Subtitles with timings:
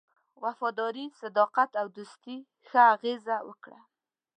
[0.43, 3.79] وفاداري، صداقت او دوستی ښه اغېزه وکړه.